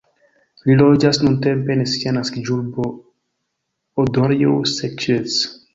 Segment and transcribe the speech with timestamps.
[0.69, 2.89] Li loĝas nuntempe en sia naskiĝurbo,
[4.07, 5.51] Odorheiu Secuiesc.